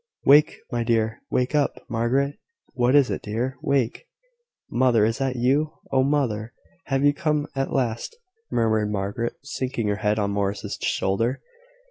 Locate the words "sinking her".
9.43-9.97